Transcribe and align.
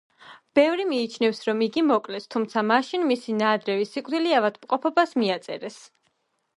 ბევრი 0.59 0.85
მიიჩნევს, 0.91 1.41
რომ 1.49 1.61
იგი 1.65 1.83
მოკლეს, 1.91 2.27
თუმცა 2.37 2.65
მაშინ 2.71 3.07
მისი 3.13 3.39
ნაადრევი 3.45 3.89
სიკვდილი 3.93 4.35
ავადმყოფობას 4.43 5.19
მიაწერეს. 5.23 5.83